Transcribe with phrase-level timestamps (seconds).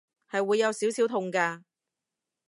[0.31, 1.61] 係會有少少痛㗎